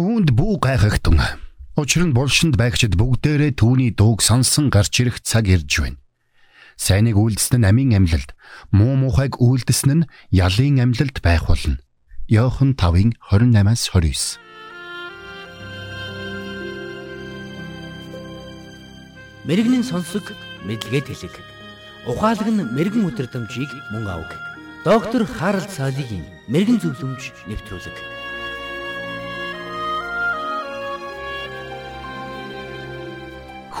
Үүнд 0.00 0.32
бүү 0.32 0.64
гайхагтун. 0.64 1.20
Учир 1.76 2.08
нь 2.08 2.16
булшинд 2.16 2.56
байгчид 2.56 2.96
бүгдээрээ 2.96 3.52
түүний 3.60 3.92
дууг 3.92 4.24
сонсон 4.24 4.72
гарч 4.72 4.96
ирэх 5.04 5.20
цаг 5.20 5.44
ирж 5.44 5.68
байна. 5.76 6.00
Сайныг 6.80 7.20
үйлдэсэн 7.20 7.60
нь 7.60 7.68
амийн 7.68 7.92
амьлалд, 8.00 8.32
муу 8.72 8.96
мухайг 8.96 9.36
үйлдэсэн 9.36 9.92
нь 9.92 10.08
ялын 10.32 10.80
амьлалд 10.80 11.20
байх 11.20 11.44
болно. 11.52 11.84
Йохан 12.32 12.80
5-ын 12.80 13.12
28-аас 13.28 13.92
29. 13.92 14.40
Мэргэний 19.44 19.84
сонсог 19.84 20.32
мэдлэгэд 20.64 21.12
хэлэг. 21.12 21.34
Ухаалаг 22.08 22.48
нь 22.48 22.64
мэрэгэн 22.72 23.04
өдрөмжийг 23.04 23.68
мөн 23.92 24.08
авах. 24.08 24.32
Доктор 24.80 25.28
Харалт 25.28 25.68
цаалогийн 25.68 26.24
мэрэгэн 26.48 26.80
зөвлөмж 26.80 27.36
нэвтрүүлэг. 27.52 28.20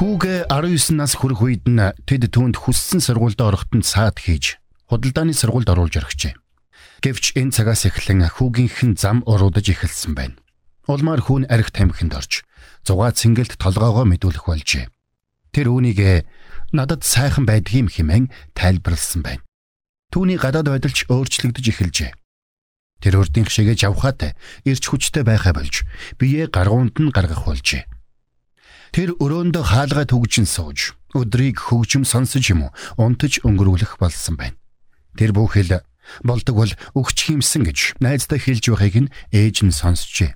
Хүүгээ 0.00 0.48
19 0.48 0.96
нас 0.96 1.12
хүрэх 1.12 1.44
үед 1.44 1.68
нь 1.68 1.76
тэд 2.08 2.32
түүнд 2.32 2.56
хүссэн 2.56 3.04
сургуульд 3.04 3.36
орохдод 3.36 3.84
саад 3.84 4.16
хийж 4.16 4.56
худалдааны 4.88 5.36
сургуульд 5.36 5.68
оруулж 5.68 5.92
орхижээ. 6.00 6.40
Гэвч 7.04 7.36
энэ 7.36 7.52
цагаас 7.52 7.84
эхлэн 7.84 8.24
хүүгийнх 8.32 8.80
нь 8.80 8.96
зам 8.96 9.20
уруудаж 9.28 9.68
эхэлсэн 9.68 10.16
байна. 10.16 10.40
Улмаар 10.88 11.20
хүүн 11.20 11.52
арх 11.52 11.68
тамхинд 11.68 12.16
орж 12.16 12.48
зугаа 12.80 13.12
цэнгэлд 13.12 13.60
толгоогоо 13.60 14.08
мэдүүлэх 14.08 14.48
болжээ. 14.48 14.88
Тэр 15.52 15.68
үүнийг 15.68 16.24
надад 16.72 17.04
сайхан 17.04 17.44
байдгийм 17.44 17.92
хэмээн 17.92 18.32
тайлбарлсан 18.56 19.20
байна. 19.20 19.44
Түүний 20.16 20.40
гадаад 20.40 20.72
байдалч 20.72 21.12
өөрчлөгдөж 21.12 21.66
эхэлжээ. 21.76 22.16
Тэр 23.04 23.20
урдынх 23.20 23.52
шигээ 23.52 23.76
жавхаатай, 23.76 24.32
ирч 24.64 24.80
хүчтэй 24.80 25.28
байхаа 25.28 25.52
болж 25.52 25.84
биеэ 26.16 26.48
гаргуунд 26.48 26.96
нь 26.96 27.12
гаргах 27.12 27.44
болжээ. 27.44 27.99
Тэр 28.90 29.14
өрөөндөө 29.22 29.64
хаалгаа 29.64 30.06
түгжин 30.10 30.46
сууж, 30.50 30.98
өдрийг 31.14 31.62
хөгжим 31.62 32.02
сонсож 32.02 32.44
юм 32.50 32.66
уу, 32.66 32.74
унтаж 32.98 33.42
өнгөрүүлэх 33.46 34.02
болсон 34.02 34.34
байна. 34.34 34.58
Тэр 35.14 35.30
бүхэл 35.30 35.82
болдог 36.26 36.54
бол 36.58 36.72
өгч 36.98 37.18
химсэн 37.30 37.66
гэж 37.66 38.02
найздаа 38.02 38.38
хэлж 38.42 38.64
байхыг 38.74 38.96
нь 39.06 39.12
ээж 39.30 39.62
нь 39.62 39.74
сонсчээ. 39.74 40.34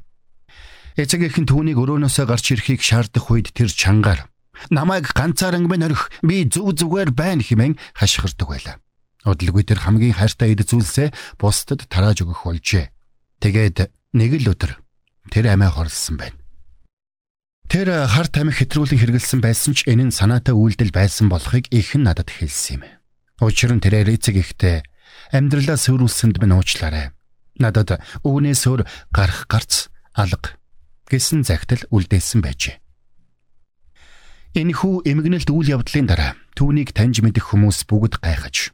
Эцэгийнхэн 0.95 1.51
түүнийг 1.51 1.79
өрөөнөөсөө 1.83 2.27
гарч 2.31 2.55
ирэхийг 2.55 2.79
шаардах 2.79 3.27
үед 3.27 3.51
тэр 3.51 3.67
чангаар 3.75 4.31
Намайг 4.71 5.11
ганцаараа 5.13 5.61
минь 5.61 5.83
орих 5.83 6.11
би 6.23 6.47
зүг 6.47 6.79
зүгээр 6.79 7.11
байна 7.11 7.43
хэмээн 7.43 7.75
хашгирдаг 7.99 8.49
байлаа. 8.49 8.77
Удалгүй 9.27 9.65
тэр 9.67 9.83
хамгийн 9.83 10.15
хайртай 10.15 10.55
эд 10.55 10.63
зүйлсээ 10.69 11.11
бусдад 11.41 11.91
тарааж 11.91 12.23
өгөх 12.23 12.47
болжээ. 12.47 12.93
Тэгээд 13.43 13.91
нэг 14.15 14.31
л 14.39 14.55
өдөр 14.55 14.79
тэр 15.33 15.45
амиа 15.51 15.75
хорлсон 15.75 16.17
байна. 16.21 16.39
Тэр 17.75 17.91
хар 18.07 18.31
тамхи 18.31 18.71
хэтрүүлэн 18.71 19.03
хэргэлсэн 19.03 19.43
байсан 19.43 19.75
ч 19.75 19.83
энэ 19.91 20.07
нь 20.07 20.15
санаатай 20.15 20.55
үйлдэл 20.55 20.95
байсан 20.95 21.27
болохыг 21.27 21.67
ихэн 21.75 22.07
надад 22.07 22.31
хэлсэн 22.31 22.79
юм. 22.79 22.87
Учир 23.43 23.75
нь 23.75 23.83
тэрээр 23.83 24.15
эцэг 24.15 24.39
ихтэй 24.39 24.87
амьдралаа 25.35 25.75
сүрүүлсэнд 25.75 26.39
минь 26.39 26.55
уучлаарай. 26.55 27.11
Надад 27.59 27.99
өвнөөс 28.23 28.63
өөр 28.71 28.87
гарах 29.11 29.51
гарц 29.51 29.91
алга 30.15 30.55
гэсэн 31.11 31.43
загтал 31.43 31.83
үлдээсэн 31.91 32.47
байжээ. 32.47 32.79
Энэхүү 34.55 35.11
эмгэнэлт 35.11 35.51
үйл 35.51 35.75
явдлын 35.75 36.07
дараа 36.07 36.39
түүнийг 36.55 36.95
таньж 36.95 37.27
мэдэх 37.27 37.51
хүмүүс 37.51 37.91
бүгд 37.91 38.23
гайхаж 38.23 38.71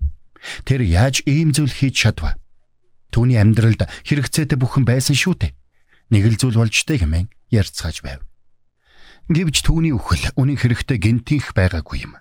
тэр 0.68 0.84
яаж 0.84 1.24
ийм 1.24 1.56
зүйл 1.56 1.72
хийж 1.72 2.04
чадва? 2.04 2.36
Түүний 3.16 3.40
амьдралд 3.40 3.80
хэрэгцээтэй 4.04 4.60
бүхэн 4.60 4.84
байсан 4.84 5.16
шүү 5.16 5.40
дээ. 5.40 5.56
Нэг 6.12 6.24
л 6.28 6.36
зүйл 6.36 6.60
болж 6.60 6.76
дээ 6.84 7.00
хэмээн 7.00 7.32
ярьцгааж 7.48 8.04
байв. 8.04 8.28
Гэвч 9.30 9.62
түүний 9.62 9.94
үхэл 9.94 10.34
үнэн 10.34 10.58
хэрэгтээ 10.58 10.98
гинтийнх 10.98 11.54
байгаагүй 11.54 12.02
юм. 12.02 12.18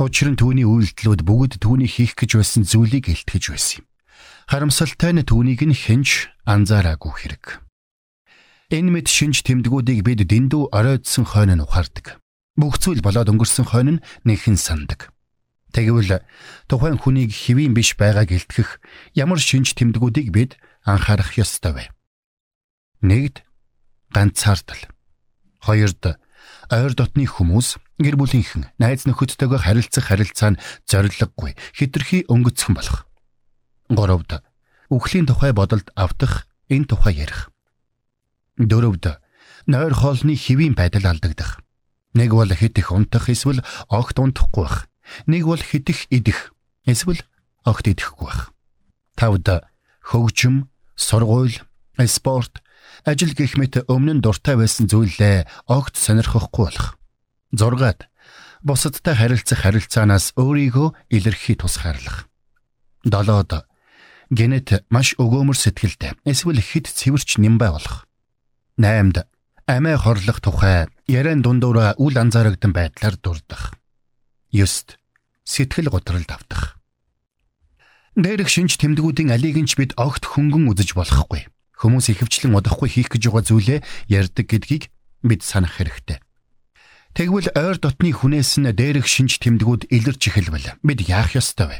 Учир 0.00 0.32
нь 0.32 0.40
түүний 0.40 0.64
үйлдэлүүд 0.64 1.28
бүгд 1.28 1.60
түүний 1.60 1.84
хийх 1.84 2.16
гэж 2.16 2.40
байсан 2.40 2.64
зүйлийг 2.64 3.12
илтгэж 3.12 3.52
байсан 3.52 3.84
юм. 3.84 3.86
Харамсалтай 4.48 5.12
нь 5.12 5.28
түүнийг 5.28 5.60
нь 5.60 5.76
хинж 5.76 6.32
анзаараагүй 6.48 7.12
хэрэг. 7.12 7.60
Энэ 8.72 8.88
мэд 8.96 9.12
шинж 9.12 9.44
тэмдгүүдийг 9.44 10.00
бид 10.00 10.24
дэндүү 10.24 10.72
оройтсон 10.72 11.28
хойно 11.28 11.60
нь 11.60 11.64
ухаардаг. 11.68 12.16
Бүх 12.56 12.80
зүйл 12.80 13.04
болоод 13.04 13.28
өнгөрсөн 13.28 13.68
хойно 13.68 14.00
нь 14.00 14.04
нэгэн 14.24 14.56
сандаг. 14.56 15.12
Тэгвэл 15.76 16.24
тухайн 16.64 16.96
хүнийг 16.96 17.28
хэвийн 17.28 17.76
биш 17.76 17.92
байгааг 18.00 18.32
илтгэх 18.32 18.80
ямар 19.12 19.36
шинж 19.36 19.76
тэмдгүүдийг 19.76 20.32
бид 20.32 20.56
анхаарах 20.88 21.36
ёстой 21.36 21.72
вэ? 21.76 21.84
Нэгд 23.04 23.44
ганцаардал. 24.16 24.88
Хоёрд 25.60 26.18
ойр 26.72 26.96
дотны 26.96 27.28
хүмүүс 27.28 27.76
гэр 28.00 28.16
бүлийнхэн 28.16 28.72
найз 28.80 29.04
нөхөдтэйгөө 29.04 29.60
харилцах 29.60 30.08
харилцаа 30.08 30.56
нь 30.56 30.60
зориггүй 30.88 31.52
хитрхи 31.76 32.24
өнгөцсөн 32.32 32.72
болох. 32.72 33.04
Гуравд 33.92 34.40
үхлийн 34.88 35.28
тухай 35.28 35.52
бодолд 35.52 35.92
автах 35.92 36.48
энэ 36.72 36.88
тухай 36.88 37.20
ярих. 37.20 37.52
Дөрөвд 38.56 39.20
нойр 39.68 39.92
хоолны 39.92 40.32
хэвийн 40.32 40.72
байдал 40.72 41.12
алдагдах. 41.12 41.60
Нэг 42.16 42.32
бол 42.32 42.48
хит 42.48 42.80
их 42.80 42.88
унтах 42.88 43.28
эсвэл 43.28 43.60
огт 43.92 44.16
унтахгүй 44.16 44.64
байх. 44.64 44.88
Нэг 45.28 45.44
бол 45.44 45.60
хит 45.60 45.92
их 45.92 46.08
идэх 46.08 46.56
эсвэл 46.88 47.20
огт 47.68 47.84
идэхгүй 47.84 48.32
байх. 48.32 48.52
Тавд 49.16 49.68
хөгжим, 50.00 50.72
сургууль, 50.96 51.60
спорт, 52.08 52.64
ажил 53.04 53.34
гэх 53.34 53.58
мэт 53.58 53.88
өмнө 53.90 54.18
нь 54.18 54.24
дуртай 54.24 54.56
байсан 54.56 54.86
зүйлээ 54.86 55.68
огт 55.68 55.94
сонирхохгүй 55.98 56.64
болох. 56.70 56.98
Зургаад 57.52 58.08
бусадтай 58.62 59.14
харилцах 59.18 59.66
харилцаанаас 59.66 60.32
өөрийгөө 60.38 60.88
илэрхий 61.10 61.56
тусгаарлах. 61.58 62.30
Долоод 63.04 63.66
генет 64.30 64.86
маш 64.88 65.14
өгөөмөр 65.18 65.58
сэтгэлтэй 65.58 66.16
эсвэл 66.24 66.62
хэд 66.62 66.86
цэвэрч 66.88 67.42
нимбай 67.42 67.74
болох. 67.74 68.06
8-д 68.78 69.26
амиа 69.66 69.98
хорлох 69.98 70.40
тухай 70.40 70.88
яриан 71.06 71.42
дундуур 71.42 71.98
үл 71.98 72.16
анзаарагдан 72.16 72.72
байдлаар 72.72 73.18
дурдах. 73.18 73.76
9. 74.52 74.96
Сэтгэл 75.44 75.90
готролд 75.90 76.30
автах. 76.30 76.78
Дээрх 78.16 78.48
шинж 78.48 78.76
тэмдгүүдийн 78.76 79.32
алийг 79.32 79.56
нь 79.56 79.68
ч 79.68 79.76
бид 79.76 79.96
огт 79.96 80.24
хөнгөн 80.24 80.68
үзэж 80.72 80.92
болохгүй. 80.96 81.51
Хүмүүс 81.82 82.14
ихэвчлэн 82.14 82.54
удахгүй 82.54 82.86
хийх 82.86 83.10
гэж 83.10 83.26
байгаа 83.26 83.42
зүйлээ 83.42 83.78
ярьдаг 84.06 84.46
гэдгийг 84.46 84.94
бид 85.26 85.42
санах 85.42 85.82
хэрэгтэй. 85.82 86.22
Тэгвэл 87.18 87.50
ойр 87.58 87.76
дотны 87.82 88.14
хүнээс 88.14 88.62
нь 88.62 88.70
дээрх 88.70 89.10
шинж 89.10 89.42
тэмдгүүд 89.42 89.90
илэрч 89.90 90.22
эхэлвэл 90.30 90.78
бид 90.78 91.00
яах 91.10 91.34
ёстой 91.34 91.66
вэ? 91.66 91.78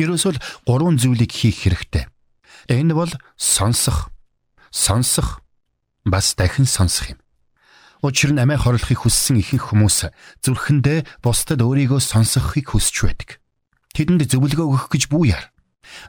Ерөөсөл 0.00 0.40
гурван 0.64 0.96
зүйлийг 0.96 1.36
хийх 1.36 1.68
хэрэгтэй. 1.68 2.08
Энэ 2.72 2.96
бол 2.96 3.12
сонсох, 3.36 4.08
сонсох, 4.72 5.44
бас 6.08 6.32
дахин 6.32 6.64
сонсох 6.64 7.12
юм. 7.12 7.20
Учир 8.00 8.32
нь 8.32 8.40
амиа 8.40 8.56
хорлохыг 8.56 9.04
хүссэн 9.04 9.36
ихэнх 9.36 9.68
хүмүүс 9.68 10.08
зүрхэндээ 10.42 11.20
бусдад 11.20 11.60
өөрийгөө 11.60 12.00
сонсгохыг 12.00 12.72
хүсч 12.72 12.96
байдаг. 13.04 13.38
Тэдэнд 13.92 14.32
зөвлөгөө 14.32 14.66
өгөх 14.66 14.86
гэж 14.90 15.12
бүү 15.12 15.36
яар. 15.36 15.52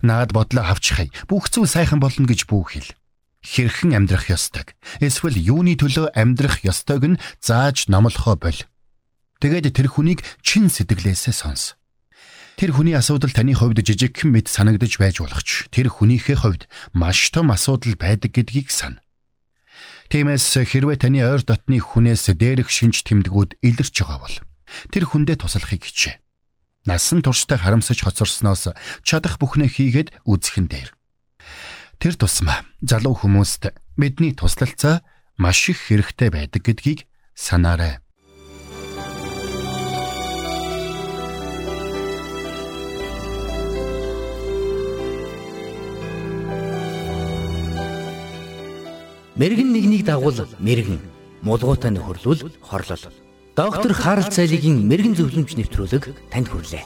Наад 0.02 0.31
бодлоо 0.31 0.64
авчихъя. 0.64 1.12
Бүх 1.28 1.52
зүйл 1.52 1.68
сайхан 1.68 2.00
болно 2.00 2.25
гэж 2.25 2.48
бүү 2.48 2.64
хэл. 2.72 2.90
Хэрхэн 3.44 3.92
амьдрах 4.00 4.31
ёстойг 4.31 4.74
эсвэл 5.04 5.36
юуны 5.36 5.76
төлөө 5.76 6.16
амьдрах 6.16 6.64
ёстойг 6.64 7.04
нь 7.04 7.22
зааж 7.44 7.92
номлохоо 7.92 8.40
боль. 8.40 8.64
Тэгээд 9.44 9.76
тэр 9.76 9.92
хүнийг 9.92 10.24
чин 10.40 10.72
сэтгэлээсээ 10.72 11.36
сонс. 11.36 11.76
Тэр 12.56 12.72
хүний 12.72 12.96
асуудал 12.96 13.36
таны 13.36 13.52
хувьд 13.52 13.84
жижигхэн 13.84 14.31
мэд 14.31 14.48
санагдаж 14.48 14.96
байж 14.96 15.20
болох 15.20 15.44
ч 15.44 15.68
тэр 15.68 15.92
хүнийхээ 15.92 16.38
хувьд 16.40 16.72
маш 16.96 17.34
том 17.36 17.52
асуудал 17.52 18.00
байдаг 18.00 18.31
гэдгийг 18.31 18.72
сана. 18.72 19.04
Тиймээс 20.08 20.63
хэрвээ 20.63 21.04
таны 21.04 21.25
ойр 21.28 21.44
дотны 21.44 21.84
хүнээс 21.84 22.31
дээрх 22.31 22.72
шинж 22.72 23.04
тэмдгүүд 23.04 23.60
илэрч 23.60 23.96
байгаа 24.00 24.19
бол 24.24 24.38
тэр 24.94 25.04
хүндээ 25.10 25.42
туслахыг 25.42 25.84
хичээ. 25.84 26.22
Насан 26.86 27.19
туршдаа 27.25 27.57
харамсаж 27.60 28.00
хоцорсноос 28.06 28.72
чадах 29.04 29.42
бүхнээ 29.42 29.68
хийгээд 29.68 30.10
үзхэн 30.24 30.69
дээр. 30.69 30.96
Тэр 32.03 32.19
тусмаа 32.19 32.67
залуу 32.83 33.15
хүмүүст 33.15 33.71
бидний 33.95 34.35
туслалцаа 34.35 35.07
маш 35.39 35.71
их 35.71 35.79
хэрэгтэй 35.88 36.35
байдаг 36.35 36.59
гэдгийг 36.59 37.07
санаарай. 37.31 38.03
Мэргэн 49.39 49.71
нэгнийг 49.71 50.03
дагуул 50.03 50.44
мэргэн, 50.59 51.00
мулгуутай 51.39 51.95
нөхөрлөл 51.95 52.51
хорлол. 52.59 53.15
Доктор 53.55 53.95
Харалт 53.95 54.35
цайлигийн 54.35 54.83
мэрэгэн 54.91 55.15
зөвлөмж 55.15 55.55
нэвтрүүлэг 55.55 56.11
танд 56.35 56.51
хүрэлээ. 56.51 56.83